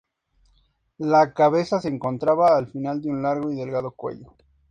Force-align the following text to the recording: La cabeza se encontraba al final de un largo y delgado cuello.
La 0.97 1.31
cabeza 1.31 1.79
se 1.79 1.87
encontraba 1.87 2.57
al 2.57 2.65
final 2.65 3.03
de 3.03 3.11
un 3.11 3.21
largo 3.21 3.51
y 3.51 3.55
delgado 3.57 3.91
cuello. 3.91 4.33